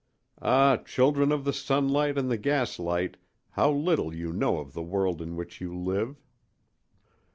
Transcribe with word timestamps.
Ah, 0.41 0.77
children 0.77 1.31
of 1.31 1.43
the 1.45 1.53
sunlight 1.53 2.17
and 2.17 2.27
the 2.31 2.35
gaslight, 2.39 3.17
how 3.51 3.71
little 3.71 4.11
you 4.15 4.33
know 4.33 4.57
of 4.57 4.73
the 4.73 4.81
world 4.81 5.21
in 5.21 5.35
which 5.35 5.61
you 5.61 5.77
live! 5.77 6.19